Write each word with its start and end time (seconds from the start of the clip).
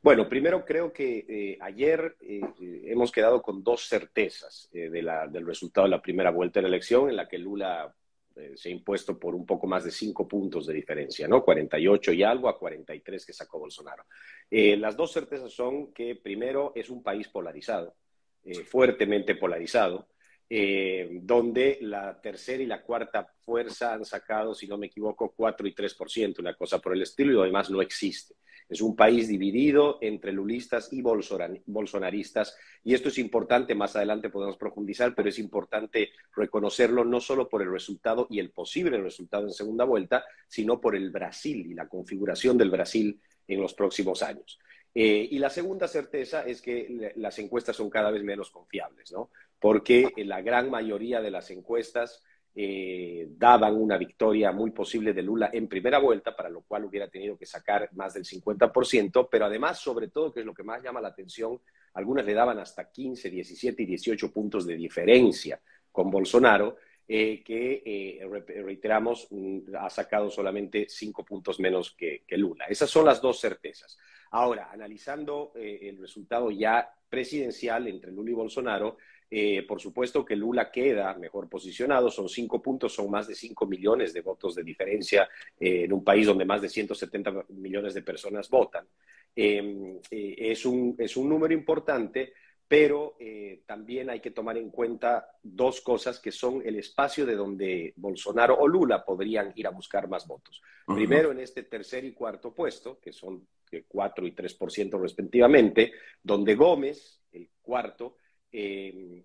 Bueno, 0.00 0.28
primero 0.28 0.64
creo 0.64 0.92
que 0.92 1.26
eh, 1.28 1.58
ayer 1.60 2.16
eh, 2.20 2.40
hemos 2.86 3.10
quedado 3.10 3.42
con 3.42 3.64
dos 3.64 3.88
certezas 3.88 4.68
eh, 4.72 4.88
de 4.88 5.02
la, 5.02 5.26
del 5.26 5.44
resultado 5.44 5.86
de 5.86 5.90
la 5.90 6.02
primera 6.02 6.30
vuelta 6.30 6.60
de 6.60 6.62
la 6.62 6.68
elección, 6.68 7.10
en 7.10 7.16
la 7.16 7.28
que 7.28 7.38
Lula 7.38 7.94
se 8.54 8.68
ha 8.68 8.72
impuesto 8.72 9.18
por 9.18 9.34
un 9.34 9.44
poco 9.44 9.66
más 9.66 9.82
de 9.82 9.90
cinco 9.90 10.28
puntos 10.28 10.64
de 10.64 10.72
diferencia, 10.72 11.26
¿no? 11.26 11.42
48 11.42 12.12
y 12.12 12.22
algo 12.22 12.48
a 12.48 12.56
43 12.56 13.26
que 13.26 13.32
sacó 13.32 13.58
Bolsonaro. 13.58 14.04
las 14.48 14.96
dos 14.96 15.12
certezas 15.12 15.52
son 15.52 15.92
que 15.92 16.14
primero 16.14 16.70
es 16.76 16.88
un 16.88 17.02
país 17.02 17.26
polarizado, 17.26 17.96
fuertemente 18.64 19.34
polarizado, 19.34 20.06
donde 20.50 21.78
la 21.82 22.20
tercera 22.20 22.62
y 22.62 22.66
la 22.66 22.82
cuarta 22.82 23.26
fuerza 23.40 23.92
han 23.94 24.04
sacado, 24.04 24.54
si 24.54 24.66
no 24.66 24.78
me 24.78 24.86
equivoco, 24.86 25.34
4 25.36 25.68
y 25.68 25.74
3%, 25.74 26.40
una 26.40 26.54
cosa 26.54 26.78
por 26.78 26.94
el 26.94 27.02
estilo, 27.02 27.32
y 27.32 27.34
lo 27.34 27.42
demás 27.42 27.70
no 27.70 27.82
existe. 27.82 28.34
Es 28.68 28.82
un 28.82 28.94
país 28.94 29.28
dividido 29.28 29.96
entre 30.02 30.30
lulistas 30.30 30.92
y 30.92 31.00
bolsonaristas 31.00 32.54
y 32.84 32.92
esto 32.92 33.08
es 33.08 33.16
importante, 33.16 33.74
más 33.74 33.96
adelante 33.96 34.28
podemos 34.28 34.58
profundizar, 34.58 35.14
pero 35.14 35.30
es 35.30 35.38
importante 35.38 36.10
reconocerlo 36.36 37.02
no 37.02 37.18
solo 37.18 37.48
por 37.48 37.62
el 37.62 37.70
resultado 37.70 38.26
y 38.28 38.40
el 38.40 38.50
posible 38.50 39.00
resultado 39.00 39.44
en 39.44 39.52
segunda 39.52 39.84
vuelta, 39.84 40.22
sino 40.46 40.82
por 40.82 40.96
el 40.96 41.10
Brasil 41.10 41.66
y 41.66 41.72
la 41.72 41.88
configuración 41.88 42.58
del 42.58 42.70
Brasil 42.70 43.18
en 43.46 43.62
los 43.62 43.72
próximos 43.72 44.22
años. 44.22 44.58
Eh, 45.00 45.28
y 45.30 45.38
la 45.38 45.48
segunda 45.48 45.86
certeza 45.86 46.42
es 46.42 46.60
que 46.60 47.12
las 47.14 47.38
encuestas 47.38 47.76
son 47.76 47.88
cada 47.88 48.10
vez 48.10 48.24
menos 48.24 48.50
confiables, 48.50 49.12
¿no? 49.12 49.30
Porque 49.60 50.12
la 50.16 50.42
gran 50.42 50.68
mayoría 50.72 51.20
de 51.20 51.30
las 51.30 51.52
encuestas 51.52 52.24
eh, 52.52 53.28
daban 53.36 53.76
una 53.76 53.96
victoria 53.96 54.50
muy 54.50 54.72
posible 54.72 55.12
de 55.12 55.22
Lula 55.22 55.50
en 55.52 55.68
primera 55.68 56.00
vuelta, 56.00 56.34
para 56.34 56.48
lo 56.48 56.62
cual 56.62 56.86
hubiera 56.86 57.06
tenido 57.06 57.38
que 57.38 57.46
sacar 57.46 57.88
más 57.92 58.14
del 58.14 58.24
50%, 58.24 59.28
pero 59.30 59.44
además, 59.44 59.78
sobre 59.78 60.08
todo, 60.08 60.32
que 60.32 60.40
es 60.40 60.46
lo 60.46 60.52
que 60.52 60.64
más 60.64 60.82
llama 60.82 61.00
la 61.00 61.10
atención, 61.10 61.60
algunas 61.94 62.26
le 62.26 62.34
daban 62.34 62.58
hasta 62.58 62.90
15, 62.90 63.30
17 63.30 63.80
y 63.84 63.86
18 63.86 64.32
puntos 64.32 64.66
de 64.66 64.74
diferencia 64.74 65.60
con 65.92 66.10
Bolsonaro, 66.10 66.76
eh, 67.06 67.44
que, 67.44 67.84
eh, 67.86 68.62
reiteramos, 68.64 69.28
mm, 69.30 69.76
ha 69.78 69.90
sacado 69.90 70.28
solamente 70.28 70.86
cinco 70.88 71.24
puntos 71.24 71.60
menos 71.60 71.94
que, 71.96 72.24
que, 72.26 72.36
Lula. 72.36 72.64
Esas 72.64 72.90
son 72.90 73.06
las 73.06 73.22
dos 73.22 73.38
certezas. 73.38 73.96
Ahora, 74.30 74.70
analizando 74.70 75.52
el 75.54 75.98
resultado 75.98 76.50
ya 76.50 76.88
presidencial 77.08 77.86
entre 77.88 78.12
Lula 78.12 78.30
y 78.30 78.34
Bolsonaro, 78.34 78.96
eh, 79.30 79.62
por 79.64 79.80
supuesto 79.80 80.24
que 80.24 80.36
Lula 80.36 80.70
queda 80.70 81.14
mejor 81.14 81.48
posicionado, 81.48 82.10
son 82.10 82.28
cinco 82.28 82.62
puntos, 82.62 82.94
son 82.94 83.10
más 83.10 83.28
de 83.28 83.34
cinco 83.34 83.66
millones 83.66 84.14
de 84.14 84.22
votos 84.22 84.54
de 84.54 84.62
diferencia 84.62 85.28
eh, 85.60 85.84
en 85.84 85.92
un 85.92 86.02
país 86.02 86.26
donde 86.26 86.46
más 86.46 86.62
de 86.62 86.68
170 86.68 87.44
millones 87.50 87.92
de 87.92 88.02
personas 88.02 88.48
votan. 88.48 88.86
Em, 89.36 89.98
eh, 90.10 90.34
es, 90.38 90.64
un, 90.64 90.96
es 90.98 91.16
un 91.16 91.28
número 91.28 91.52
importante, 91.52 92.32
pero 92.68 93.16
también 93.64 94.10
hay 94.10 94.20
que 94.20 94.30
tomar 94.30 94.58
en 94.58 94.70
cuenta 94.70 95.26
dos 95.42 95.80
cosas 95.80 96.20
que 96.20 96.30
son 96.30 96.62
el 96.64 96.76
espacio 96.76 97.24
de 97.24 97.34
donde 97.34 97.94
Bolsonaro 97.96 98.58
o 98.58 98.68
Lula 98.68 99.04
podrían 99.04 99.52
ir 99.56 99.66
a 99.66 99.70
buscar 99.70 100.06
más 100.06 100.26
votos. 100.26 100.60
Primero, 100.86 101.32
en 101.32 101.40
este 101.40 101.62
tercer 101.62 102.04
y 102.04 102.12
cuarto 102.12 102.54
puesto, 102.54 103.00
que 103.00 103.12
son 103.12 103.46
4 103.86 104.26
y 104.26 104.32
3% 104.32 105.00
respectivamente, 105.00 105.92
donde 106.22 106.54
Gómez, 106.54 107.22
el 107.32 107.50
cuarto, 107.60 108.16
eh, 108.50 109.24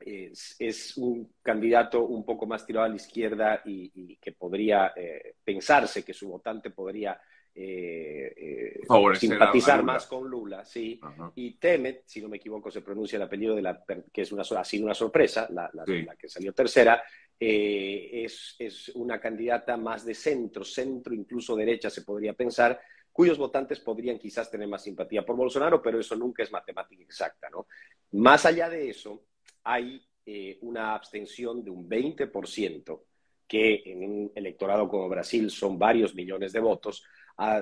es, 0.00 0.96
un 0.96 1.34
candidato 1.42 2.04
un 2.04 2.24
poco 2.24 2.46
más 2.46 2.64
tirado 2.64 2.86
a 2.86 2.88
la 2.88 2.96
izquierda 2.96 3.62
y, 3.64 4.16
que 4.16 4.32
podría 4.32 4.92
eh, 4.96 5.34
pensarse 5.44 6.04
que 6.04 6.14
su 6.14 6.28
votante 6.28 6.70
podría 6.70 7.20
eh, 7.54 8.79
simpatizar 9.14 9.82
más. 9.82 10.06
con 10.06 10.28
Lula, 10.28 10.64
sí. 10.64 11.00
Y 11.34 11.52
Temet, 11.52 12.02
si 12.06 12.20
no 12.20 12.28
me 12.28 12.36
equivoco, 12.36 12.70
se 12.70 12.82
pronuncia 12.82 13.16
el 13.16 13.22
apellido 13.22 13.54
de 13.54 13.62
la 13.62 13.84
que 14.12 14.22
es 14.22 14.32
una, 14.32 14.42
ha 14.42 14.64
sido 14.64 14.84
una 14.84 14.94
sorpresa, 14.94 15.48
la, 15.50 15.70
que 16.18 16.28
salió 16.28 16.52
tercera, 16.52 17.02
es, 17.38 18.56
es, 18.58 18.90
una 18.90 19.20
candidata 19.20 19.76
más 19.76 20.04
de 20.04 20.14
centro, 20.14 20.64
centro, 20.64 21.14
incluso 21.14 21.56
derecha, 21.56 21.90
se 21.90 22.02
podría 22.02 22.32
pensar, 22.34 22.80
cuyos 23.12 23.38
votantes 23.38 23.80
podrían 23.80 24.18
quizás 24.18 24.50
tener 24.50 24.68
más 24.68 24.82
simpatía 24.82 25.24
por 25.24 25.36
Bolsonaro, 25.36 25.82
pero 25.82 26.00
eso 26.00 26.16
nunca 26.16 26.42
es 26.42 26.52
matemática 26.52 27.02
exacta, 27.02 27.48
¿no? 27.50 27.66
Más 28.12 28.46
allá 28.46 28.68
de 28.68 28.90
eso, 28.90 29.24
hay 29.64 30.02
eh, 30.26 30.58
una 30.62 30.94
abstención 30.94 31.64
de 31.64 31.70
un 31.70 31.88
20%, 31.88 33.00
que 33.50 33.82
en 33.84 34.04
un 34.04 34.32
electorado 34.34 34.88
como 34.88 35.08
Brasil 35.08 35.50
son 35.50 35.76
varios 35.76 36.14
millones 36.14 36.52
de 36.52 36.60
votos, 36.60 37.02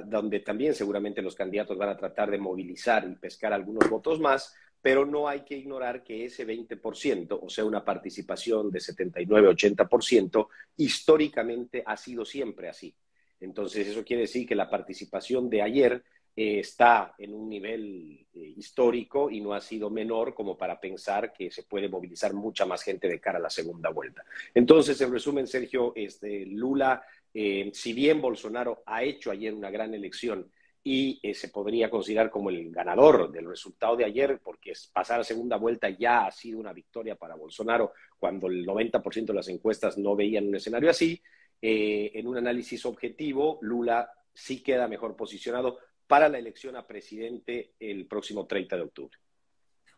donde 0.06 0.40
también 0.40 0.74
seguramente 0.74 1.22
los 1.22 1.36
candidatos 1.36 1.78
van 1.78 1.90
a 1.90 1.96
tratar 1.96 2.30
de 2.30 2.38
movilizar 2.38 3.08
y 3.08 3.14
pescar 3.14 3.52
algunos 3.52 3.88
votos 3.88 4.18
más, 4.18 4.54
pero 4.80 5.06
no 5.06 5.28
hay 5.28 5.40
que 5.40 5.56
ignorar 5.56 6.02
que 6.02 6.24
ese 6.24 6.46
20%, 6.46 7.38
o 7.40 7.48
sea, 7.48 7.64
una 7.64 7.84
participación 7.84 8.70
de 8.70 8.80
79-80%, 8.80 10.48
históricamente 10.76 11.82
ha 11.86 11.96
sido 11.96 12.24
siempre 12.24 12.68
así. 12.68 12.94
Entonces, 13.40 13.86
eso 13.86 14.04
quiere 14.04 14.22
decir 14.22 14.46
que 14.46 14.54
la 14.54 14.68
participación 14.68 15.48
de 15.48 15.62
ayer 15.62 16.02
eh, 16.34 16.60
está 16.60 17.14
en 17.18 17.34
un 17.34 17.48
nivel 17.48 18.26
eh, 18.32 18.54
histórico 18.56 19.28
y 19.30 19.40
no 19.40 19.54
ha 19.54 19.60
sido 19.60 19.90
menor 19.90 20.34
como 20.34 20.56
para 20.56 20.78
pensar 20.78 21.32
que 21.32 21.50
se 21.50 21.64
puede 21.64 21.88
movilizar 21.88 22.32
mucha 22.32 22.64
más 22.64 22.82
gente 22.82 23.08
de 23.08 23.18
cara 23.20 23.38
a 23.38 23.42
la 23.42 23.50
segunda 23.50 23.90
vuelta. 23.90 24.24
Entonces, 24.54 25.00
en 25.00 25.12
resumen, 25.12 25.48
Sergio, 25.48 25.92
este, 25.96 26.46
Lula, 26.46 27.02
eh, 27.34 27.70
si 27.72 27.92
bien 27.92 28.20
Bolsonaro 28.20 28.82
ha 28.86 29.02
hecho 29.02 29.30
ayer 29.30 29.54
una 29.54 29.70
gran 29.70 29.94
elección 29.94 30.50
y 30.82 31.20
se 31.34 31.48
podría 31.48 31.90
considerar 31.90 32.30
como 32.30 32.48
el 32.48 32.70
ganador 32.70 33.30
del 33.30 33.46
resultado 33.46 33.94
de 33.94 34.06
ayer, 34.06 34.40
porque 34.42 34.72
pasar 34.92 35.20
a 35.20 35.24
segunda 35.24 35.56
vuelta 35.56 35.90
ya 35.90 36.24
ha 36.24 36.30
sido 36.30 36.58
una 36.58 36.72
victoria 36.72 37.14
para 37.14 37.34
Bolsonaro 37.34 37.92
cuando 38.18 38.46
el 38.46 38.64
90% 38.64 39.26
de 39.26 39.34
las 39.34 39.48
encuestas 39.48 39.98
no 39.98 40.16
veían 40.16 40.48
un 40.48 40.54
escenario 40.54 40.88
así, 40.88 41.20
eh, 41.60 42.12
en 42.14 42.26
un 42.26 42.36
análisis 42.36 42.86
objetivo, 42.86 43.58
Lula 43.62 44.10
sí 44.32 44.62
queda 44.62 44.88
mejor 44.88 45.16
posicionado 45.16 45.78
para 46.06 46.28
la 46.28 46.38
elección 46.38 46.76
a 46.76 46.86
presidente 46.86 47.74
el 47.80 48.06
próximo 48.06 48.46
30 48.46 48.76
de 48.76 48.82
octubre. 48.82 49.18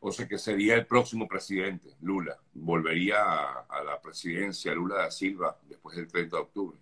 O 0.01 0.11
sea 0.11 0.27
que 0.27 0.39
sería 0.39 0.77
el 0.77 0.87
próximo 0.87 1.29
presidente, 1.29 1.91
Lula. 2.01 2.39
Volvería 2.55 3.63
a 3.69 3.85
la 3.85 4.01
presidencia 4.01 4.75
Lula 4.75 4.97
da 4.97 5.11
Silva 5.11 5.61
después 5.69 5.97
del 5.97 6.09
30 6.09 6.37
de 6.37 6.43
octubre. 6.43 6.79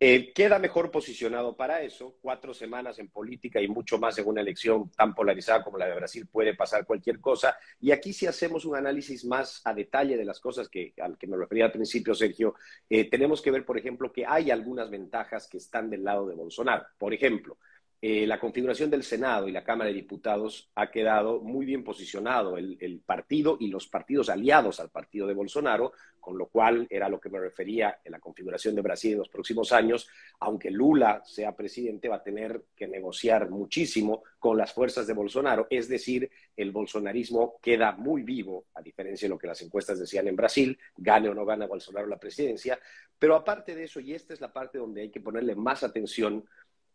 Eh, 0.00 0.32
queda 0.32 0.58
mejor 0.58 0.90
posicionado 0.90 1.56
para 1.56 1.82
eso. 1.82 2.16
Cuatro 2.20 2.54
semanas 2.54 2.98
en 2.98 3.08
política 3.08 3.60
y 3.60 3.68
mucho 3.68 3.98
más 3.98 4.18
en 4.18 4.26
una 4.26 4.40
elección 4.40 4.90
tan 4.90 5.14
polarizada 5.14 5.62
como 5.62 5.78
la 5.78 5.86
de 5.86 5.94
Brasil 5.94 6.26
puede 6.30 6.54
pasar 6.54 6.86
cualquier 6.86 7.20
cosa. 7.20 7.56
Y 7.80 7.90
aquí 7.90 8.12
si 8.12 8.26
hacemos 8.26 8.64
un 8.64 8.76
análisis 8.76 9.24
más 9.24 9.60
a 9.64 9.74
detalle 9.74 10.16
de 10.16 10.24
las 10.24 10.40
cosas 10.40 10.68
que, 10.68 10.94
al 11.00 11.16
que 11.18 11.26
me 11.26 11.36
refería 11.36 11.66
al 11.66 11.72
principio, 11.72 12.14
Sergio, 12.14 12.54
eh, 12.88 13.08
tenemos 13.08 13.42
que 13.42 13.50
ver, 13.50 13.64
por 13.64 13.78
ejemplo, 13.78 14.12
que 14.12 14.26
hay 14.26 14.50
algunas 14.50 14.90
ventajas 14.90 15.48
que 15.48 15.58
están 15.58 15.90
del 15.90 16.04
lado 16.04 16.26
de 16.26 16.34
Bolsonaro. 16.34 16.86
Por 16.98 17.12
ejemplo, 17.12 17.58
eh, 18.02 18.26
la 18.26 18.38
configuración 18.38 18.90
del 18.90 19.02
Senado 19.02 19.48
y 19.48 19.52
la 19.52 19.64
Cámara 19.64 19.88
de 19.88 19.94
Diputados 19.94 20.70
ha 20.74 20.90
quedado 20.90 21.40
muy 21.40 21.64
bien 21.64 21.82
posicionado 21.82 22.58
el, 22.58 23.02
partido 23.06 23.56
y 23.58 23.68
los 23.68 23.88
partidos 23.88 24.28
aliados 24.28 24.80
al 24.80 24.90
partido 24.90 25.26
de 25.26 25.32
Bolsonaro, 25.32 25.92
con 26.20 26.36
lo 26.36 26.48
cual 26.48 26.86
era 26.90 27.08
lo 27.08 27.18
que 27.18 27.30
me 27.30 27.38
refería 27.38 28.00
en 28.04 28.12
la 28.12 28.18
configuración 28.18 28.74
de 28.74 28.82
Brasil 28.82 29.12
en 29.12 29.18
los 29.18 29.30
próximos 29.30 29.72
años, 29.72 30.08
aunque 30.40 30.70
Lula 30.70 31.22
sea 31.24 31.56
presidente, 31.56 32.08
va 32.08 32.16
a 32.16 32.22
tener 32.22 32.64
que 32.76 32.86
negociar 32.86 33.48
muchísimo 33.48 34.24
con 34.38 34.58
las 34.58 34.74
fuerzas 34.74 35.06
de 35.06 35.14
Bolsonaro, 35.14 35.66
es 35.70 35.88
decir, 35.88 36.30
el 36.54 36.72
bolsonarismo 36.72 37.58
queda 37.62 37.92
muy 37.92 38.22
vivo, 38.22 38.66
a 38.74 38.82
diferencia 38.82 39.26
de 39.26 39.30
lo 39.30 39.38
que 39.38 39.46
las 39.46 39.62
encuestas 39.62 39.98
decían 39.98 40.28
en 40.28 40.36
Brasil, 40.36 40.78
gane 40.96 41.30
o 41.30 41.34
no 41.34 41.46
gane 41.46 41.66
Bolsonaro 41.66 42.06
la 42.06 42.18
presidencia, 42.18 42.78
pero 43.18 43.34
aparte 43.34 43.74
de 43.74 43.84
eso, 43.84 44.00
y 44.00 44.12
esta 44.12 44.34
es 44.34 44.40
la 44.40 44.52
parte 44.52 44.78
donde 44.78 45.00
hay 45.02 45.10
que 45.10 45.20
ponerle 45.20 45.54
más 45.54 45.82
atención, 45.82 46.44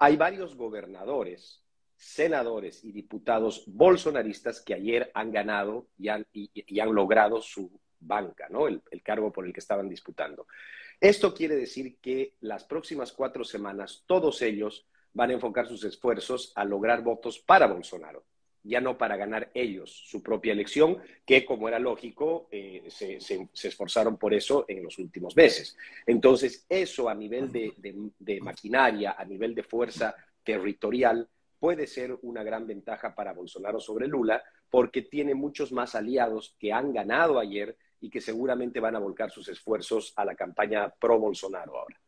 hay 0.01 0.17
varios 0.17 0.55
gobernadores, 0.55 1.63
senadores 1.95 2.83
y 2.83 2.91
diputados 2.91 3.65
bolsonaristas 3.67 4.59
que 4.59 4.73
ayer 4.73 5.11
han 5.13 5.31
ganado 5.31 5.89
y 5.95 6.09
han, 6.09 6.25
logrado 6.91 7.39
su 7.39 7.79
banca, 7.99 8.47
¿no? 8.49 8.67
El, 8.67 8.81
el, 8.89 9.03
cargo 9.03 9.31
por 9.31 9.45
el 9.45 9.53
que 9.53 9.59
estaban 9.59 9.87
disputando. 9.87 10.47
Esto 10.99 11.35
quiere 11.35 11.55
decir 11.55 11.99
que 12.01 12.33
las 12.39 12.63
próximas 12.63 13.11
cuatro 13.11 13.43
semanas 13.43 14.03
todos 14.07 14.41
ellos 14.41 14.87
van 15.13 15.29
a 15.29 15.33
enfocar 15.33 15.67
sus 15.67 15.83
esfuerzos 15.83 16.51
a 16.55 16.65
lograr 16.65 17.03
votos 17.03 17.37
para 17.37 17.67
Bolsonaro 17.67 18.25
ya 18.63 18.79
no 18.79 18.97
para 18.97 19.17
ganar 19.17 19.51
ellos 19.53 19.91
su 19.91 20.21
propia 20.21 20.53
elección, 20.53 20.99
que 21.25 21.45
como 21.45 21.67
era 21.67 21.79
lógico, 21.79 22.47
eh, 22.51 22.83
se, 22.89 23.17
esforzaron 23.67 24.17
por 24.17 24.33
eso 24.33 24.65
en 24.67 24.83
los 24.83 24.97
últimos 24.99 25.35
meses. 25.35 25.77
Entonces, 26.05 26.65
eso 26.69 27.09
a 27.09 27.15
nivel 27.15 27.51
de, 27.51 28.39
maquinaria, 28.41 29.15
a 29.17 29.25
nivel 29.25 29.55
de 29.55 29.63
fuerza 29.63 30.15
territorial, 30.43 31.27
puede 31.59 31.87
ser 31.87 32.17
una 32.23 32.43
gran 32.43 32.65
ventaja 32.65 33.13
para 33.13 33.33
Bolsonaro 33.33 33.79
sobre 33.79 34.07
Lula, 34.07 34.43
porque 34.69 35.03
tiene 35.03 35.35
muchos 35.35 35.71
más 35.71 35.95
aliados 35.95 36.55
que 36.59 36.73
han 36.73 36.91
ganado 36.93 37.39
ayer 37.39 37.77
y 37.99 38.09
que 38.09 38.21
seguramente 38.21 38.79
van 38.79 38.95
a 38.95 38.99
volcar 38.99 39.29
sus 39.29 39.47
esfuerzos 39.47 40.13
a 40.15 40.25
la 40.25 40.35
campaña 40.35 40.89
pro 40.89 41.19
Bolsonaro 41.19 41.77
ahora. 41.77 41.99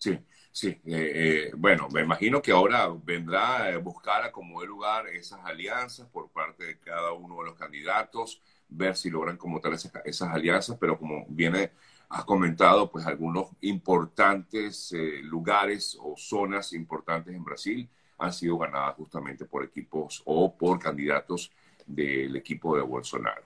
Sí, 0.00 0.18
sí. 0.50 0.68
Eh, 0.86 1.50
eh, 1.50 1.50
bueno, 1.56 1.88
me 1.92 2.00
imagino 2.00 2.40
que 2.40 2.52
ahora 2.52 2.88
vendrá 3.04 3.66
a 3.66 3.76
buscar 3.78 4.24
a 4.24 4.32
como 4.32 4.62
de 4.62 4.66
lugar 4.66 5.06
esas 5.08 5.44
alianzas 5.44 6.08
por 6.08 6.30
parte 6.30 6.64
de 6.64 6.78
cada 6.78 7.12
uno 7.12 7.38
de 7.38 7.50
los 7.50 7.54
candidatos, 7.58 8.40
ver 8.68 8.96
si 8.96 9.10
logran 9.10 9.36
como 9.36 9.60
tal 9.60 9.74
esas, 9.74 10.22
alianzas, 10.30 10.78
pero 10.80 10.98
como 10.98 11.26
viene 11.28 11.72
has 12.08 12.24
comentado, 12.24 12.90
pues 12.90 13.06
algunos 13.06 13.50
importantes 13.60 14.90
eh, 14.92 15.20
lugares 15.22 15.98
o 16.00 16.14
zonas 16.16 16.72
importantes 16.72 17.34
en 17.34 17.44
Brasil 17.44 17.88
han 18.18 18.32
sido 18.32 18.56
ganadas 18.58 18.96
justamente 18.96 19.44
por 19.44 19.64
equipos 19.64 20.22
o 20.24 20.56
por 20.56 20.78
candidatos 20.78 21.52
del 21.86 22.34
equipo 22.36 22.76
de 22.76 22.82
Bolsonaro. 22.82 23.44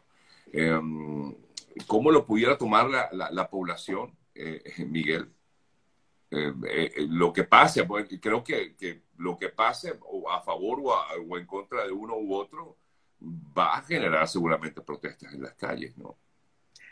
Em, 0.52 1.34
¿Cómo 1.88 2.10
lo 2.12 2.24
pudiera 2.24 2.56
tomar 2.56 2.88
la, 3.12 3.50
población, 3.50 4.16
Miguel? 4.86 5.28
Eh, 6.30 6.52
eh, 6.68 7.06
lo 7.08 7.32
que 7.32 7.44
pase, 7.44 7.84
pues, 7.84 8.08
creo 8.20 8.42
que, 8.42 8.74
lo 9.18 9.36
que 9.36 9.50
pase 9.50 9.92
a 10.30 10.40
favor 10.40 10.82
o, 10.82 11.38
en 11.38 11.46
contra 11.46 11.84
de 11.84 11.92
uno 11.92 12.16
u 12.16 12.34
otro 12.34 12.78
va 13.56 13.76
a 13.76 13.82
generar 13.82 14.26
seguramente 14.26 14.80
protestas 14.80 15.32
en 15.32 15.42
las 15.42 15.54
calles, 15.54 15.96
¿no? 15.96 16.18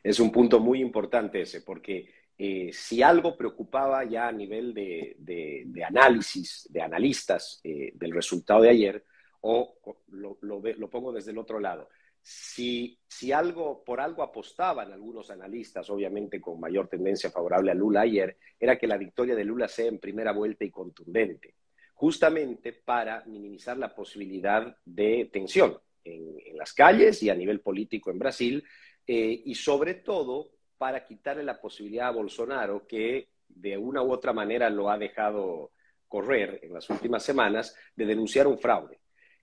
Es 0.03 0.19
un 0.21 0.33
punto 0.33 0.59
muy 0.61 0.81
importante 0.81 1.43
ese, 1.43 1.63
porque 1.63 2.13
eh, 2.37 2.71
si 2.73 3.03
algo 3.03 3.37
preocupaba 3.37 4.05
ya 4.05 4.29
a 4.29 4.33
nivel 4.33 4.75
de, 4.75 5.85
análisis, 5.87 6.67
de 6.71 6.83
analistas 6.83 7.61
del 7.63 8.13
resultado 8.13 8.63
de 8.63 8.71
ayer, 8.71 9.05
o 9.43 9.77
lo, 10.09 10.39
lo 10.41 10.91
pongo 10.91 11.13
desde 11.13 11.31
el 11.31 11.39
otro 11.39 11.61
lado, 11.61 11.89
si, 12.23 12.99
algo, 13.33 13.83
por 13.85 14.01
algo 14.01 14.23
apostaban 14.23 14.93
algunos 14.93 15.31
analistas, 15.31 15.91
obviamente 15.91 16.41
con 16.41 16.61
mayor 16.61 16.89
tendencia 16.89 17.31
favorable 17.31 17.73
a 17.73 17.75
Lula 17.75 18.03
ayer, 18.03 18.37
era 18.59 18.79
que 18.79 18.87
la 18.87 18.97
victoria 18.97 19.35
de 19.35 19.45
Lula 19.45 19.67
sea 19.67 19.87
en 19.87 19.99
primera 19.99 20.33
vuelta 20.33 20.65
y 20.65 20.71
contundente, 20.71 21.57
justamente 21.95 22.73
para 22.73 23.25
minimizar 23.27 23.77
la 23.77 23.95
posibilidad 23.95 24.77
de 24.85 25.31
tensión 25.33 25.77
en, 26.05 26.57
las 26.57 26.73
calles 26.73 27.21
y 27.25 27.31
a 27.31 27.35
nivel 27.35 27.61
político 27.61 28.11
en 28.11 28.19
Brasil, 28.21 28.65
eh, 29.05 29.43
y 29.45 29.55
sobre 29.57 29.95
todo 29.95 30.51
para 30.79 31.05
quitarle 31.05 31.43
la 31.43 31.61
posibilidad 31.61 32.09
a 32.09 32.13
Bolsonaro, 32.13 32.87
que 32.87 33.31
de 33.49 33.77
una 33.77 34.03
u 34.03 34.13
otra 34.13 34.33
manera 34.33 34.71
lo 34.71 34.91
ha 34.91 34.99
dejado 34.99 35.73
correr 36.07 36.61
en 36.63 36.75
las 36.75 36.89
últimas 36.91 37.25
semanas, 37.25 37.75
de 37.97 38.07
denunciar 38.07 38.47
un 38.47 38.59
fraude. 38.59 39.02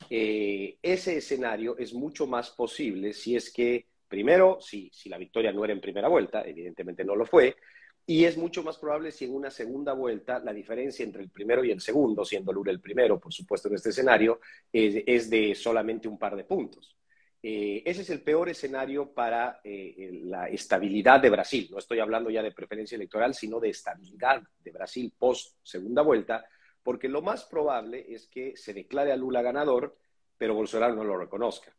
Eh, 0.09 0.77
ese 0.81 1.17
escenario 1.17 1.77
es 1.77 1.93
mucho 1.93 2.27
más 2.27 2.51
posible 2.51 3.13
si 3.13 3.35
es 3.35 3.51
que, 3.51 3.87
primero, 4.07 4.59
si, 4.61 4.89
si 4.93 5.09
la 5.09 5.17
victoria 5.17 5.51
no 5.51 5.63
era 5.63 5.73
en 5.73 5.81
primera 5.81 6.07
vuelta, 6.07 6.41
evidentemente 6.43 7.03
no 7.03 7.15
lo 7.15 7.25
fue, 7.25 7.55
y 8.09 8.25
es 8.25 8.37
mucho 8.37 8.63
más 8.63 8.79
probable 8.79 9.11
si 9.11 9.25
en 9.25 9.35
una 9.35 9.51
segunda 9.51 9.93
vuelta 9.93 10.39
la 10.39 10.51
diferencia 10.51 11.05
entre 11.05 11.21
el 11.21 11.29
primero 11.29 11.63
y 11.63 11.69
el 11.69 11.79
segundo, 11.79 12.25
siendo 12.25 12.51
Lula 12.51 12.71
el 12.71 12.81
primero, 12.81 13.19
por 13.19 13.31
supuesto, 13.31 13.67
en 13.67 13.75
este 13.75 13.89
escenario, 13.89 14.39
es, 14.73 15.29
de 15.29 15.53
solamente 15.53 16.07
un 16.07 16.17
par 16.17 16.35
de 16.35 16.43
puntos. 16.43 16.97
Eh, 17.43 17.83
ese 17.85 18.01
es 18.01 18.09
el 18.09 18.23
peor 18.23 18.49
escenario 18.49 19.13
para 19.13 19.61
eh, 19.63 20.21
la 20.23 20.49
estabilidad 20.49 21.19
de 21.21 21.29
Brasil. 21.29 21.67
No 21.69 21.77
estoy 21.77 21.99
hablando 21.99 22.31
ya 22.31 22.41
de 22.41 22.51
preferencia 22.51 22.95
electoral, 22.95 23.35
sino 23.35 23.59
de 23.59 23.69
estabilidad 23.69 24.41
de 24.57 24.71
Brasil 24.71 25.13
post 25.15 25.57
segunda 25.61 26.01
vuelta, 26.01 26.43
porque 26.83 27.09
lo 27.09 27.21
más 27.21 27.43
probable 27.43 28.05
es 28.09 28.27
que 28.27 28.55
se 28.55 28.73
declare 28.73 29.11
a 29.11 29.17
Lula 29.17 29.41
ganador, 29.41 29.95
pero 30.37 30.53
Bolsonaro 30.53 30.95
no 30.95 31.03
lo 31.03 31.17
reconozca. 31.17 31.75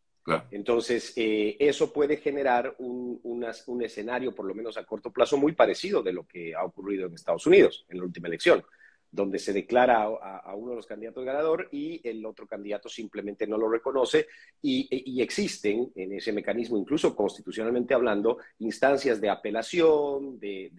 Entonces, 0.52 1.12
eh, 1.16 1.56
eso 1.58 1.92
puede 1.92 2.18
generar 2.18 2.76
un, 2.78 3.18
un, 3.24 3.82
escenario, 3.82 4.32
por 4.32 4.46
lo 4.46 4.54
menos 4.54 4.76
a 4.76 4.84
corto 4.84 5.10
plazo, 5.10 5.36
muy 5.36 5.52
parecido 5.52 6.02
de 6.02 6.12
lo 6.12 6.24
que 6.24 6.54
ha 6.54 6.62
ocurrido 6.62 7.06
en 7.06 7.14
Estados 7.14 7.46
Unidos 7.46 7.84
en 7.88 7.98
la 7.98 8.04
última 8.04 8.28
elección 8.28 8.62
donde 9.10 9.38
se 9.38 9.52
declara 9.52 10.02
a, 10.02 10.54
uno 10.54 10.70
de 10.70 10.76
los 10.76 10.86
candidatos 10.86 11.24
ganador 11.24 11.68
y 11.72 12.00
el 12.08 12.24
otro 12.24 12.46
candidato 12.46 12.88
simplemente 12.88 13.46
no 13.46 13.58
lo 13.58 13.68
reconoce 13.68 14.26
y, 14.62 15.20
existen 15.20 15.92
en 15.94 16.14
ese 16.14 16.32
mecanismo, 16.32 16.78
incluso 16.78 17.14
constitucionalmente 17.14 17.92
hablando, 17.92 18.38
instancias 18.58 19.20
de 19.20 19.28
apelación, 19.28 20.38
de, 20.38 20.70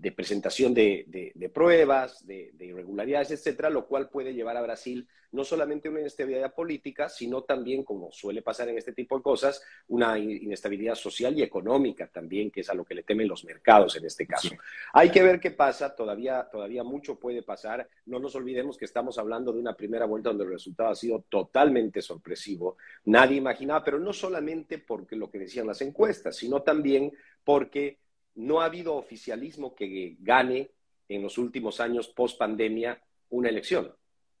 de 0.00 0.12
presentación 0.12 0.72
de, 0.72 1.50
pruebas, 1.52 2.26
de, 2.26 2.52
irregularidades, 2.58 3.32
etcétera, 3.32 3.68
lo 3.68 3.86
cual 3.86 4.08
puede 4.08 4.32
llevar 4.32 4.56
a 4.56 4.62
Brasil 4.62 5.06
no 5.32 5.44
solamente 5.44 5.88
una 5.88 6.00
inestabilidad 6.00 6.52
política, 6.52 7.08
sino 7.08 7.42
también, 7.42 7.84
como 7.84 8.10
suele 8.10 8.42
pasar 8.42 8.68
en 8.68 8.78
este 8.78 8.92
tipo 8.92 9.16
de 9.16 9.22
cosas, 9.22 9.62
una 9.88 10.18
inestabilidad 10.18 10.96
social 10.96 11.38
y 11.38 11.42
económica 11.42 12.08
también, 12.08 12.50
que 12.50 12.62
es 12.62 12.70
a 12.70 12.74
lo 12.74 12.84
que 12.84 12.96
le 12.96 13.04
temen 13.04 13.28
los 13.28 13.44
mercados 13.44 13.94
en 13.96 14.06
este 14.06 14.26
caso. 14.26 14.50
Hay 14.92 15.10
que 15.10 15.22
ver 15.22 15.38
qué 15.38 15.52
pasa, 15.52 15.94
todavía, 15.94 16.48
todavía 16.50 16.82
mucho 16.90 17.18
puede 17.18 17.42
pasar. 17.42 17.88
No 18.06 18.18
nos 18.18 18.34
olvidemos 18.34 18.76
que 18.76 18.84
estamos 18.84 19.18
hablando 19.18 19.52
de 19.52 19.60
una 19.60 19.74
primera 19.74 20.06
vuelta 20.06 20.30
donde 20.30 20.44
el 20.44 20.50
resultado 20.50 20.90
ha 20.90 20.94
sido 20.94 21.24
totalmente 21.28 22.02
sorpresivo. 22.02 22.76
Nadie 23.04 23.36
imaginaba, 23.36 23.84
pero 23.84 23.98
no 23.98 24.12
solamente 24.12 24.78
porque 24.78 25.16
lo 25.16 25.30
que 25.30 25.38
decían 25.38 25.66
las 25.66 25.80
encuestas, 25.80 26.36
sino 26.36 26.62
también 26.62 27.12
porque 27.44 27.98
no 28.34 28.60
ha 28.60 28.66
habido 28.66 28.96
oficialismo 28.96 29.74
que 29.74 30.16
gane 30.20 30.70
en 31.08 31.22
los 31.22 31.38
últimos 31.38 31.80
años 31.80 32.08
post 32.08 32.38
pandemia 32.38 33.02
una 33.30 33.48
elección 33.48 33.92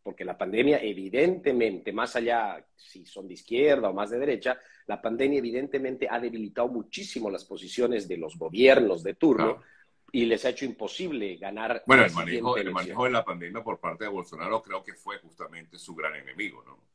porque 0.02 0.24
la 0.24 0.36
pandemia 0.36 0.82
evidentemente, 0.82 1.92
más 1.92 2.16
allá 2.16 2.64
si 2.74 3.04
son 3.04 3.28
de 3.28 3.34
izquierda 3.34 3.90
o 3.90 3.92
más 3.92 4.10
de 4.10 4.18
derecha, 4.18 4.58
la 4.86 5.00
pandemia 5.00 5.38
evidentemente 5.38 6.08
ha 6.10 6.18
debilitado 6.18 6.68
muchísimo 6.68 7.30
las 7.30 7.44
posiciones 7.44 8.08
de 8.08 8.16
los 8.16 8.36
gobiernos 8.36 9.02
de 9.02 9.14
turno 9.14 9.62
y 10.12 10.26
les 10.26 10.44
ha 10.44 10.50
hecho 10.50 10.64
imposible 10.64 11.36
ganar. 11.36 11.82
Bueno, 11.86 12.04
el 12.04 12.12
manejo, 12.12 12.56
el 12.56 12.70
manejo 12.70 13.04
de 13.04 13.10
la 13.10 13.24
pandemia 13.24 13.62
por 13.62 13.78
parte 13.78 14.04
de 14.04 14.10
Bolsonaro 14.10 14.62
creo 14.62 14.82
que 14.82 14.94
fue 14.94 15.18
justamente 15.18 15.78
su 15.78 15.94
gran 15.94 16.14
enemigo, 16.14 16.62
¿no? 16.66 16.90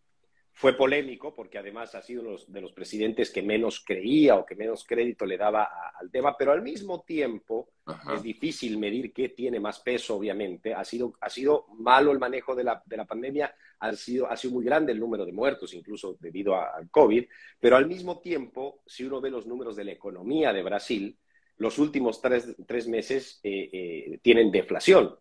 Fue 0.58 0.72
polémico 0.72 1.36
porque 1.36 1.58
además 1.58 1.96
ha 1.96 2.02
sido 2.02 2.22
uno 2.22 2.38
de 2.48 2.62
los 2.62 2.72
presidentes 2.72 3.30
que 3.30 3.42
menos 3.42 3.84
creía 3.86 4.38
o 4.38 4.46
que 4.46 4.56
menos 4.56 4.86
crédito 4.86 5.26
le 5.26 5.36
daba 5.36 5.92
al 6.00 6.10
tema, 6.10 6.38
pero 6.38 6.54
al 6.54 6.62
mismo 6.62 7.02
tiempo 7.02 7.72
es 8.14 8.24
difícil 8.24 8.78
medir 8.78 9.12
qué 9.12 9.28
tiene 9.28 9.60
más 9.60 9.82
peso, 9.82 10.16
obviamente. 10.16 10.74
Ha 10.74 10.86
sido, 10.86 11.14
ha 11.20 11.30
sido 11.30 11.66
malo 11.78 12.14
el 12.14 12.20
manejo 12.20 12.56
de 12.56 12.64
la, 12.64 12.82
de 12.86 12.96
la 12.96 13.04
pandemia, 13.04 13.54
ha 13.80 13.92
sido, 13.98 14.32
ha 14.32 14.38
sido 14.38 14.54
muy 14.54 14.64
grande 14.64 14.94
el 14.94 15.00
número 15.02 15.26
de 15.26 15.34
muertos, 15.34 15.74
incluso 15.74 16.16
debido 16.22 16.56
al 16.56 16.90
COVID, 16.90 17.26
pero 17.60 17.76
al 17.76 17.86
mismo 17.86 18.22
tiempo, 18.22 18.82
si 18.86 19.04
uno 19.04 19.20
ve 19.20 19.32
los 19.32 19.46
números 19.46 19.76
de 19.76 19.84
la 19.84 19.92
economía 19.92 20.54
de 20.54 20.64
Brasil, 20.64 21.18
los 21.58 21.80
últimos 21.80 22.22
tres, 22.22 22.56
tres 22.66 22.88
meses 22.88 23.40
eh, 23.44 23.70
eh, 23.72 24.20
tienen 24.22 24.52
deflación. 24.52 25.18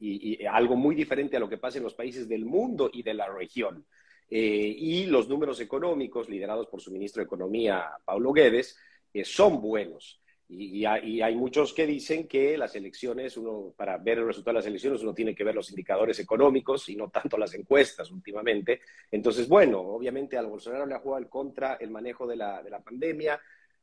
y, 0.00 0.44
algo 0.46 0.76
muy 0.76 0.94
diferente 0.94 1.36
a 1.36 1.40
lo 1.40 1.48
que 1.48 1.58
pasa 1.58 1.78
en 1.78 1.84
los 1.84 1.94
países 1.94 2.28
del 2.28 2.44
mundo 2.44 2.90
y 2.92 3.02
de 3.02 3.14
la 3.14 3.28
región. 3.28 3.86
Eh, 4.28 4.74
y 4.78 5.06
los 5.06 5.28
números 5.28 5.60
económicos 5.60 6.28
liderados 6.28 6.68
por 6.68 6.80
su 6.80 6.92
ministro 6.92 7.20
de 7.20 7.26
Economía, 7.26 7.90
Paulo 8.04 8.32
Guedes, 8.32 8.76
son 9.24 9.60
buenos. 9.60 10.20
Y, 10.52 10.84
hay, 10.84 11.36
muchos 11.36 11.72
que 11.72 11.86
dicen 11.86 12.26
que 12.26 12.58
las 12.58 12.74
elecciones, 12.74 13.36
uno, 13.36 13.72
para 13.76 13.98
ver 13.98 14.18
el 14.18 14.26
resultado 14.26 14.54
de 14.54 14.58
las 14.58 14.66
elecciones, 14.66 15.00
uno 15.00 15.14
tiene 15.14 15.32
que 15.32 15.44
ver 15.44 15.54
los 15.54 15.70
indicadores 15.70 16.18
económicos 16.18 16.88
y 16.88 16.96
no 16.96 17.08
tanto 17.08 17.38
las 17.38 17.54
encuestas 17.54 18.10
últimamente. 18.10 18.80
Entonces, 19.12 19.48
bueno, 19.48 19.80
obviamente 19.80 20.36
al 20.36 20.48
Bolsonaro 20.48 20.86
le 20.86 20.94
ha 20.94 20.98
jugado 20.98 21.28
contra 21.30 21.74
el 21.74 21.90
manejo 21.90 22.26
de 22.26 22.34
la, 22.34 22.64
de 22.64 22.70
la 22.70 22.80
pandemia, 22.80 23.40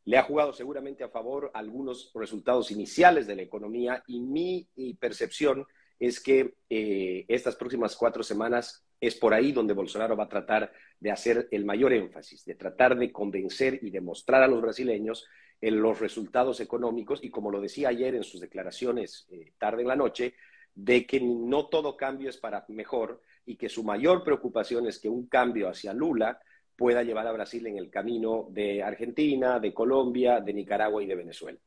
le 0.07 0.17
ha 0.17 0.23
jugado 0.23 0.53
seguramente 0.53 1.03
a 1.03 1.09
favor 1.09 1.51
algunos 1.53 2.11
resultados 2.15 2.71
iniciales 2.71 3.27
de 3.27 3.35
la 3.35 3.41
economía 3.41 4.05
y 4.07 4.21
mi 4.21 4.69
percepción 4.97 5.67
es 5.99 6.21
que 6.21 6.55
eh, 6.69 7.25
estas 7.27 7.57
próximas 7.57 7.97
cuatro 7.97 8.23
semanas 8.23 8.85
es 9.01 9.15
por 9.15 9.33
ahí 9.33 9.51
donde 9.51 9.73
Bolsonaro 9.73 10.15
va 10.15 10.23
a 10.23 10.29
tratar 10.29 10.71
de 10.97 11.11
hacer 11.11 11.49
el 11.51 11.65
mayor 11.65 11.91
énfasis, 11.91 12.45
de 12.45 12.55
tratar 12.55 12.97
de 12.97 13.11
convencer 13.11 13.79
y 13.81 13.89
demostrar 13.89 14.41
a 14.43 14.47
los 14.47 14.61
brasileños 14.61 15.27
en 15.59 15.81
los 15.81 15.99
resultados 15.99 16.61
económicos 16.61 17.21
y 17.21 17.29
como 17.29 17.51
lo 17.51 17.59
decía 17.59 17.89
ayer 17.89 18.15
en 18.15 18.23
sus 18.23 18.39
declaraciones 18.39 19.27
eh, 19.29 19.51
tarde 19.57 19.81
en 19.81 19.89
la 19.89 19.97
noche, 19.97 20.35
de 20.73 21.05
que 21.05 21.19
no 21.19 21.67
todo 21.67 21.97
cambio 21.97 22.29
es 22.29 22.37
para 22.37 22.63
mejor 22.69 23.21
y 23.45 23.57
que 23.57 23.67
su 23.67 23.83
mayor 23.83 24.23
preocupación 24.23 24.87
es 24.87 24.99
que 24.99 25.09
un 25.09 25.27
cambio 25.27 25.67
hacia 25.67 25.93
Lula 25.93 26.39
pueda 26.77 27.03
llevar 27.03 27.27
a 27.27 27.31
Brasil 27.34 27.65
en 27.67 27.77
el 27.77 27.89
camino 27.89 28.48
de 28.51 28.84
Argentina, 28.84 29.60
de 29.60 29.74
Colombia, 29.74 30.39
de 30.39 30.53
Nicaragua 30.53 31.03
y 31.03 31.07
de 31.07 31.15
Venezuela. 31.15 31.60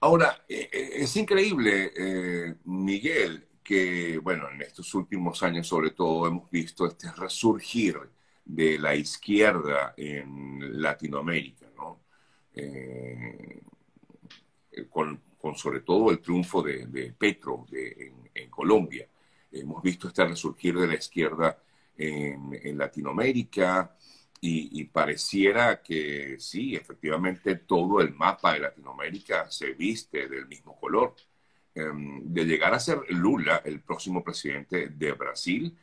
Ahora, 0.00 0.44
eh, 0.48 0.70
eh, 0.72 0.90
es 0.94 1.16
increíble, 1.16 2.56
Miguel, 2.64 3.48
que, 3.62 4.18
bueno, 4.18 4.48
en 4.50 4.62
estos 4.62 4.94
últimos 4.94 5.42
años 5.42 5.66
sobre 5.66 5.90
todo 5.90 6.26
hemos 6.26 6.50
visto 6.50 6.86
este 6.86 7.10
resurgir 7.12 7.98
de 8.44 8.78
la 8.78 8.94
izquierda 8.94 9.94
en 9.96 10.82
Latinoamérica, 10.82 11.66
¿no? 11.76 12.00
Eh, 12.54 13.60
con, 14.88 15.20
sobre 15.54 15.80
todo 15.80 16.10
el 16.10 16.20
triunfo 16.20 16.62
de, 16.62 17.14
Petro 17.16 17.66
en, 17.72 18.50
Colombia. 18.50 19.08
Hemos 19.52 19.82
visto 19.82 20.08
este 20.08 20.24
resurgir 20.24 20.76
de 20.76 20.86
la 20.86 20.94
izquierda 20.94 21.56
en, 22.00 22.78
Latinoamérica 22.78 23.96
y, 24.40 24.84
pareciera 24.84 25.82
que 25.82 26.36
sí, 26.40 26.74
efectivamente 26.74 27.56
todo 27.56 28.00
el 28.00 28.14
mapa 28.14 28.54
de 28.54 28.60
Latinoamérica 28.60 29.50
se 29.50 29.72
viste 29.74 30.28
del 30.28 30.46
mismo 30.48 30.78
color. 30.78 31.14
em, 31.74 32.20
de 32.24 32.44
llegar 32.44 32.74
a 32.74 32.80
ser 32.80 32.98
Lula 33.10 33.62
el 33.64 33.80
próximo 33.82 34.24
presidente 34.24 34.88
de 34.88 35.12
Brasil. 35.12 35.78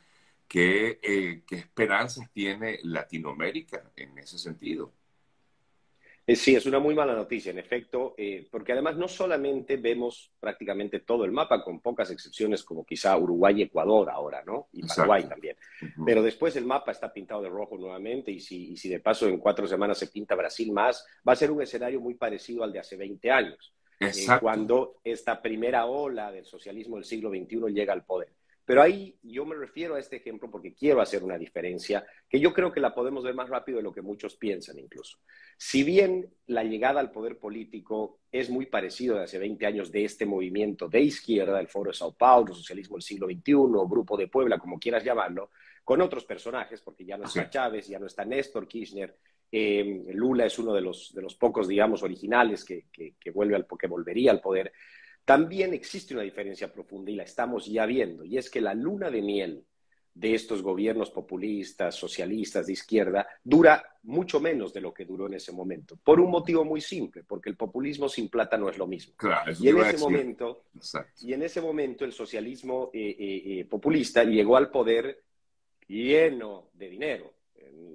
¿Qué, 0.46 0.98
eh, 1.02 1.42
¿Qué 1.46 1.56
esperanzas 1.56 2.30
tiene 2.32 2.78
Latinoamérica 2.82 3.90
en 3.96 4.18
ese 4.18 4.38
sentido? 4.38 4.92
Eh, 6.28 6.36
sí, 6.36 6.54
es 6.54 6.66
una 6.66 6.78
muy 6.78 6.94
mala 6.94 7.14
noticia, 7.14 7.52
en 7.52 7.58
efecto, 7.58 8.14
eh, 8.18 8.46
porque 8.50 8.72
además 8.72 8.98
no 8.98 9.08
solamente 9.08 9.78
vemos 9.78 10.30
prácticamente 10.38 11.00
todo 11.00 11.24
el 11.24 11.32
mapa, 11.32 11.64
con 11.64 11.80
pocas 11.80 12.10
excepciones 12.10 12.62
como 12.64 12.84
quizá 12.84 13.16
Uruguay 13.16 13.60
y 13.60 13.62
Ecuador 13.62 14.10
ahora, 14.10 14.44
¿no? 14.44 14.68
Y 14.74 14.86
Paraguay 14.86 15.26
también. 15.26 15.56
Pero 16.04 16.22
después 16.22 16.54
el 16.56 16.66
mapa 16.66 16.92
está 16.92 17.10
pintado 17.10 17.40
de 17.40 17.48
rojo 17.48 17.78
nuevamente 17.78 18.30
y 18.30 18.40
si, 18.40 18.72
y 18.72 18.76
si 18.76 18.90
de 18.90 19.00
paso 19.00 19.26
en 19.26 19.38
cuatro 19.38 19.66
semanas 19.66 19.96
se 19.96 20.08
pinta 20.08 20.34
Brasil 20.34 20.70
más, 20.70 21.02
va 21.26 21.32
a 21.32 21.36
ser 21.36 21.50
un 21.50 21.62
escenario 21.62 21.98
muy 21.98 22.12
parecido 22.12 22.62
al 22.62 22.74
de 22.74 22.80
hace 22.80 22.98
20 22.98 23.30
años, 23.30 23.72
eh, 23.98 24.12
cuando 24.38 25.00
esta 25.02 25.40
primera 25.40 25.86
ola 25.86 26.30
del 26.30 26.44
socialismo 26.44 26.96
del 26.96 27.06
siglo 27.06 27.30
XXI 27.30 27.72
llega 27.72 27.94
al 27.94 28.04
poder. 28.04 28.28
Pero 28.68 28.82
ahí 28.82 29.18
yo 29.22 29.46
me 29.46 29.54
refiero 29.54 29.94
a 29.94 29.98
este 29.98 30.16
ejemplo 30.16 30.50
porque 30.50 30.74
quiero 30.74 31.00
hacer 31.00 31.24
una 31.24 31.38
diferencia 31.38 32.04
que 32.28 32.38
yo 32.38 32.52
creo 32.52 32.70
que 32.70 32.80
la 32.80 32.94
podemos 32.94 33.24
ver 33.24 33.34
más 33.34 33.48
rápido 33.48 33.78
de 33.78 33.82
lo 33.82 33.94
que 33.94 34.02
muchos 34.02 34.36
piensan 34.36 34.78
incluso. 34.78 35.16
Si 35.56 35.82
bien 35.82 36.28
la 36.48 36.62
llegada 36.64 37.00
al 37.00 37.10
poder 37.10 37.38
político 37.38 38.20
es 38.30 38.50
muy 38.50 38.66
parecido 38.66 39.16
de 39.16 39.24
hace 39.24 39.38
20 39.38 39.64
años 39.64 39.90
de 39.90 40.04
este 40.04 40.26
movimiento 40.26 40.86
de 40.86 41.00
izquierda, 41.00 41.58
el 41.60 41.68
Foro 41.68 41.92
de 41.92 41.96
Sao 41.96 42.12
Paulo, 42.12 42.52
Socialismo 42.52 42.96
del 42.96 43.02
siglo 43.04 43.26
XXI, 43.26 43.54
Grupo 43.88 44.18
de 44.18 44.28
Puebla, 44.28 44.58
como 44.58 44.78
quieras 44.78 45.02
llamarlo, 45.02 45.48
con 45.82 46.02
otros 46.02 46.26
personajes, 46.26 46.82
porque 46.82 47.06
ya 47.06 47.16
no 47.16 47.24
está 47.24 47.48
Chávez, 47.48 47.88
ya 47.88 47.98
no 47.98 48.04
está 48.04 48.26
Néstor 48.26 48.68
Kirchner, 48.68 49.16
eh, 49.50 50.04
Lula 50.12 50.44
es 50.44 50.58
uno 50.58 50.74
de 50.74 50.82
los, 50.82 51.14
de 51.14 51.22
los 51.22 51.36
pocos, 51.36 51.68
digamos, 51.68 52.02
originales 52.02 52.66
que, 52.66 52.84
que, 52.92 53.30
vuelve 53.30 53.56
al, 53.56 53.66
que 53.78 53.86
volvería 53.86 54.30
al 54.30 54.42
poder. 54.42 54.74
También 55.28 55.74
existe 55.74 56.14
una 56.14 56.22
diferencia 56.22 56.72
profunda 56.72 57.10
y 57.10 57.14
la 57.14 57.24
estamos 57.24 57.66
ya 57.66 57.84
viendo, 57.84 58.24
y 58.24 58.38
es 58.38 58.48
que 58.48 58.62
la 58.62 58.72
luna 58.72 59.10
de 59.10 59.20
miel 59.20 59.62
de 60.14 60.34
estos 60.34 60.62
gobiernos 60.62 61.10
populistas, 61.10 61.96
socialistas 61.96 62.66
de 62.66 62.72
izquierda, 62.72 63.28
dura 63.44 63.98
mucho 64.04 64.40
menos 64.40 64.72
de 64.72 64.80
lo 64.80 64.94
que 64.94 65.04
duró 65.04 65.26
en 65.26 65.34
ese 65.34 65.52
momento, 65.52 65.98
por 66.02 66.18
un 66.18 66.30
motivo 66.30 66.64
muy 66.64 66.80
simple, 66.80 67.24
porque 67.24 67.50
el 67.50 67.58
populismo 67.58 68.08
sin 68.08 68.30
plata 68.30 68.56
no 68.56 68.70
es 68.70 68.78
lo 68.78 68.86
mismo. 68.86 69.12
y, 69.60 69.68
en 69.68 69.76
ese 69.76 69.98
momento, 69.98 70.64
y 71.20 71.34
en 71.34 71.42
ese 71.42 71.60
momento 71.60 72.06
el 72.06 72.12
socialismo 72.12 72.88
eh, 72.94 73.14
eh, 73.18 73.42
eh, 73.60 73.64
populista 73.66 74.24
llegó 74.24 74.56
al 74.56 74.70
poder 74.70 75.24
lleno 75.88 76.70
de 76.72 76.88
dinero. 76.88 77.34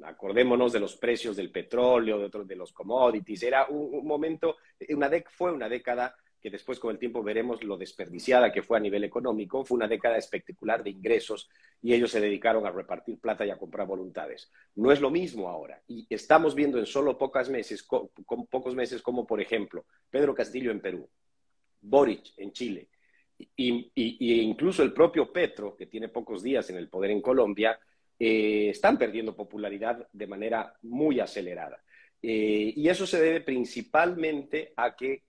Acordémonos 0.04 0.72
de 0.72 0.80
los 0.80 0.98
precios 0.98 1.36
del 1.36 1.50
petróleo, 1.50 2.20
de 2.20 2.25
otros 2.25 2.48
de 2.48 2.56
los 2.56 2.72
commodities. 2.72 3.42
Era 3.42 3.66
un, 3.70 3.96
un 3.96 4.06
momento, 4.06 4.58
una 4.90 5.10
fue 5.32 5.52
una 5.52 5.68
década 5.68 6.16
que 6.43 6.50
después 6.50 6.77
con 6.77 6.91
el 6.91 7.00
tiempo 7.00 7.23
veremos 7.23 7.63
lo 7.63 7.77
desperdiciada 7.77 8.51
que 8.51 8.62
fue 8.62 8.75
a 8.75 8.81
nivel 8.81 9.05
económico, 9.05 9.63
fue 9.63 9.77
una 9.77 9.88
década 9.88 10.17
espectacular 10.17 10.83
de 10.83 10.89
ingresos 10.89 11.50
y 11.81 11.93
ellos 11.93 12.12
se 12.12 12.19
dedicaron 12.19 12.65
a 12.67 12.71
repartir 12.71 13.17
plata 13.17 13.45
y 13.45 13.50
a 13.50 13.57
comprar 13.57 13.88
voluntades. 13.88 14.51
No 14.75 14.91
es 14.91 15.00
lo 15.00 15.09
mismo 15.09 15.47
ahora 15.47 15.81
y 15.88 16.05
estamos 16.09 16.53
viendo 16.53 16.77
en 16.79 16.85
solo 16.85 17.17
pocos 17.17 17.50
meses, 17.50 17.81
con, 17.83 18.09
pocos 18.50 18.75
meses 18.75 19.01
como 19.01 19.25
por 19.25 19.39
ejemplo 19.39 19.85
Pedro 20.09 20.35
Castillo 20.35 20.71
en 20.71 20.81
Perú, 20.81 21.09
Boric 21.79 22.33
en 22.35 22.51
Chile 22.51 22.89
y, 23.55 24.41
incluso 24.41 24.83
el 24.83 24.91
propio 24.91 25.31
Petro, 25.31 25.77
que 25.77 25.85
tiene 25.85 26.09
pocos 26.09 26.43
días 26.43 26.69
en 26.69 26.75
el 26.75 26.89
poder 26.89 27.12
en 27.12 27.21
Colombia, 27.21 27.79
eh, 28.19 28.67
están 28.69 28.97
perdiendo 28.97 29.33
popularidad 29.33 30.09
de 30.12 30.27
manera 30.27 30.73
muy 30.81 31.21
acelerada. 31.21 31.81
Eh, 32.21 32.73
y 32.75 32.89
eso 32.89 33.07
se 33.07 33.21
debe 33.21 33.41
principalmente 33.41 34.73
a 34.75 34.93
que 34.93 35.23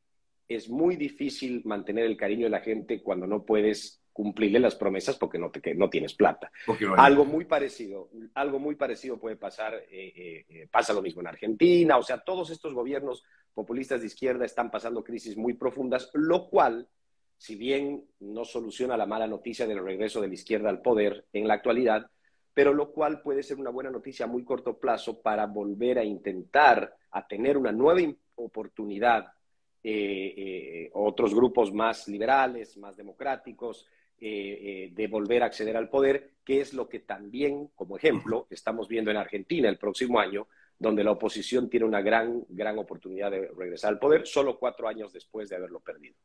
es 0.48 0.68
muy 0.68 0.96
difícil 0.96 1.62
mantener 1.64 2.04
el 2.04 2.16
cariño 2.16 2.44
de 2.44 2.50
la 2.50 2.60
gente 2.60 3.02
cuando 3.02 3.26
no 3.26 3.44
puedes 3.44 4.00
cumplirle 4.14 4.60
las 4.60 4.76
promesas 4.76 5.16
porque 5.16 5.38
no, 5.38 5.50
te, 5.50 5.74
no 5.74 5.90
tienes 5.90 6.14
plata. 6.14 6.50
algo 6.96 7.24
muy 7.24 7.46
parecido, 7.46 8.10
algo 8.34 8.60
muy 8.60 8.76
parecido 8.76 9.18
puede 9.18 9.36
pasar, 9.36 9.74
eh, 9.74 10.12
eh, 10.16 10.46
eh, 10.48 10.68
pasa 10.70 10.92
lo 10.92 11.02
mismo 11.02 11.20
en 11.20 11.26
Argentina, 11.26 11.98
o 11.98 12.02
sea, 12.02 12.18
todos 12.18 12.50
estos 12.50 12.72
gobiernos 12.74 13.24
populistas 13.52 14.00
de 14.00 14.06
izquierda 14.06 14.44
están 14.44 14.70
pasando 14.70 15.02
crisis 15.02 15.36
muy 15.36 15.54
profundas, 15.54 16.10
lo 16.14 16.48
cual, 16.48 16.88
si 17.36 17.56
bien 17.56 18.04
no 18.20 18.44
soluciona 18.44 18.96
la 18.96 19.06
mala 19.06 19.26
noticia 19.26 19.66
del 19.66 19.82
regreso 19.82 20.20
de 20.20 20.28
la 20.28 20.34
izquierda 20.34 20.70
al 20.70 20.80
poder 20.80 21.26
en 21.32 21.48
la 21.48 21.54
actualidad, 21.54 22.08
pero 22.54 22.72
lo 22.72 22.92
cual 22.92 23.20
puede 23.20 23.42
ser 23.42 23.58
una 23.58 23.70
buena 23.70 23.90
noticia 23.90 24.26
a 24.26 24.28
muy 24.28 24.44
corto 24.44 24.78
plazo 24.78 25.20
para 25.22 25.46
volver 25.46 25.98
a 25.98 26.04
intentar 26.04 26.94
a 27.10 27.26
tener 27.26 27.56
una 27.58 27.72
nueva 27.72 28.00
oportunidad 28.36 29.26
eh, 29.86 30.34
eh, 30.34 30.90
otros 30.94 31.34
grupos 31.34 31.70
más 31.70 32.08
liberales, 32.08 32.78
más 32.78 32.96
democráticos, 32.96 33.86
eh, 34.18 34.90
de 34.94 35.06
volver 35.08 35.42
a 35.42 35.46
acceder 35.46 35.76
al 35.76 35.90
poder, 35.90 36.36
que 36.42 36.62
es 36.62 36.72
lo 36.72 36.88
que 36.88 37.00
también, 37.00 37.68
como 37.74 37.98
ejemplo, 37.98 38.46
estamos 38.48 38.88
viendo 38.88 39.10
en 39.10 39.18
Argentina 39.18 39.68
el 39.68 39.76
próximo 39.76 40.18
año, 40.18 40.48
donde 40.78 41.04
la 41.04 41.10
oposición 41.10 41.68
tiene 41.68 41.84
una 41.84 42.00
gran, 42.00 42.46
gran 42.48 42.78
oportunidad 42.78 43.30
de 43.30 43.48
regresar 43.48 43.92
al 43.92 43.98
poder, 43.98 44.26
solo 44.26 44.58
cuatro 44.58 44.88
años 44.88 45.12
después 45.12 45.50
de 45.50 45.56
haberlo 45.56 45.80
perdido. 45.80 46.16